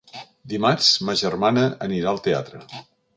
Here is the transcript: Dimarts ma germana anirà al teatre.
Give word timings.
Dimarts 0.53 0.87
ma 1.09 1.15
germana 1.21 1.65
anirà 1.89 2.09
al 2.13 2.23
teatre. 2.29 2.63